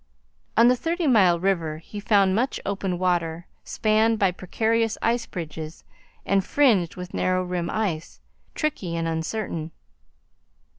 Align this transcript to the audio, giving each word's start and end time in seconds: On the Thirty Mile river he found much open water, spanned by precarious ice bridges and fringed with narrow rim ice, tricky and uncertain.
On 0.57 0.67
the 0.67 0.75
Thirty 0.75 1.05
Mile 1.05 1.39
river 1.39 1.77
he 1.77 1.99
found 1.99 2.33
much 2.33 2.59
open 2.65 2.97
water, 2.97 3.45
spanned 3.63 4.17
by 4.17 4.31
precarious 4.31 4.97
ice 4.99 5.27
bridges 5.27 5.83
and 6.25 6.43
fringed 6.43 6.95
with 6.95 7.13
narrow 7.13 7.43
rim 7.43 7.69
ice, 7.69 8.19
tricky 8.55 8.95
and 8.95 9.07
uncertain. 9.07 9.69